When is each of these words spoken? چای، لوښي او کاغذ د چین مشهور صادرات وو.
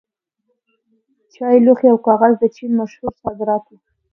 چای، 1.33 1.57
لوښي 1.65 1.87
او 1.91 1.99
کاغذ 2.07 2.33
د 2.39 2.43
چین 2.55 2.71
مشهور 2.79 3.13
صادرات 3.23 3.63
وو. 3.67 3.77